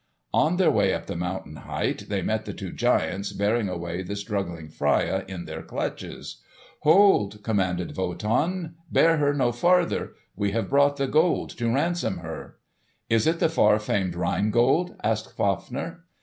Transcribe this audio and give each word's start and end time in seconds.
On 0.33 0.57
their 0.57 0.71
way 0.71 0.95
up 0.95 1.05
the 1.05 1.15
mountain 1.15 1.57
height 1.57 2.05
they 2.09 2.23
met 2.23 2.45
the 2.45 2.55
two 2.55 2.71
giants 2.71 3.33
bearing 3.33 3.69
away 3.69 4.01
the 4.01 4.15
struggling 4.15 4.67
Freia 4.67 5.23
in 5.27 5.45
their 5.45 5.61
clutches. 5.61 6.37
"Hold!" 6.79 7.43
commanded 7.43 7.95
Wotan; 7.95 8.73
"bear 8.91 9.17
her 9.17 9.31
no 9.31 9.51
farther. 9.51 10.13
We 10.35 10.53
have 10.53 10.71
brought 10.71 10.97
the 10.97 11.05
gold 11.05 11.51
to 11.51 11.71
ransom 11.71 12.17
her." 12.17 12.57
"Is 13.11 13.27
it 13.27 13.37
the 13.37 13.47
far 13.47 13.77
famed 13.77 14.15
Rhine 14.15 14.49
Gold?" 14.49 14.95
asked 15.03 15.37
Fafner. 15.37 15.99